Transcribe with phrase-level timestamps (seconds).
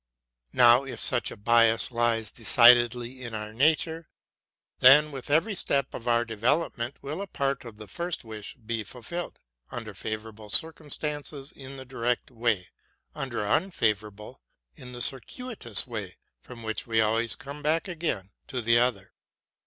[0.53, 4.09] Now, if such a bias lies decidedly in our nature,
[4.79, 8.83] then, with every step of our development will a part of the first wish be
[8.83, 9.37] ful filled,
[9.69, 12.69] —under favorable circumstances in the direct way,
[13.13, 14.41] under unfavorable
[14.73, 19.13] in the circuitous way, from which we always come back again to the other.